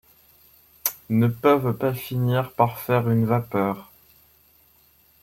[1.11, 3.91] Ne peuvent pas finir par faire une vapeur.